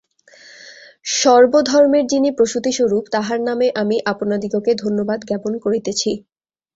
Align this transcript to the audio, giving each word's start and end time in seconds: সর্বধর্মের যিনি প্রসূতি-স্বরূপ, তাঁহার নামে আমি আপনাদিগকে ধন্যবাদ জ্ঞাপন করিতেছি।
সর্বধর্মের 1.13 2.05
যিনি 2.07 2.29
প্রসূতি-স্বরূপ, 2.31 3.03
তাঁহার 3.11 3.39
নামে 3.41 3.67
আমি 3.75 3.97
আপনাদিগকে 4.05 4.71
ধন্যবাদ 4.83 5.19
জ্ঞাপন 5.27 5.53
করিতেছি। 5.59 6.11